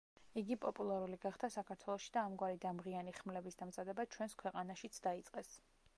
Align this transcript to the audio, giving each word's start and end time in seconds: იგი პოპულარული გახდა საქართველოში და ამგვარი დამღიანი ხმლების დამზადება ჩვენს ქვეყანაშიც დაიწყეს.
იგი 0.41 0.55
პოპულარული 0.61 1.19
გახდა 1.25 1.49
საქართველოში 1.55 2.09
და 2.17 2.23
ამგვარი 2.29 2.59
დამღიანი 2.65 3.15
ხმლების 3.19 3.61
დამზადება 3.61 4.07
ჩვენს 4.17 4.37
ქვეყანაშიც 4.45 4.99
დაიწყეს. 5.11 5.55